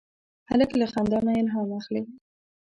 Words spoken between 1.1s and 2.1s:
نه الهام اخلي.